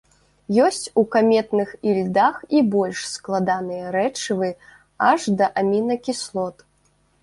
Ёсць 0.67 0.87
у 1.01 1.03
каметных 1.15 1.75
ільдах 1.91 2.41
і 2.61 2.65
больш 2.77 3.05
складаныя 3.13 3.95
рэчывы, 3.99 4.53
аж 5.13 5.33
да 5.41 5.55
амінакіслот. 5.65 6.71